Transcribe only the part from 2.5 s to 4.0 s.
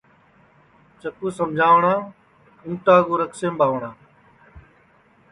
اُنٚٹا کُو رکسیم ٻاوٹؔا